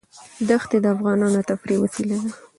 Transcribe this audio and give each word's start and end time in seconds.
دښتې 0.47 0.77
د 0.81 0.85
افغانانو 0.95 1.37
د 1.43 1.45
تفریح 1.49 1.77
وسیله 1.81 2.15
ده. 2.23 2.29